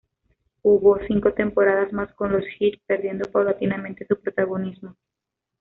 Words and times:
Jugó 0.63 0.97
cinco 1.07 1.31
temporadas 1.35 1.93
más 1.93 2.11
con 2.15 2.31
los 2.31 2.43
Heat, 2.57 2.79
perdiendo 2.87 3.29
paulatinamente 3.31 4.07
su 4.07 4.19
protagonismo. 4.19 4.95